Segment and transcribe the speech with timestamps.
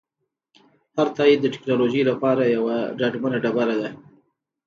[0.95, 3.89] هر تایید د ټکنالوژۍ لپاره یوه ډاډمنه ډبره ده.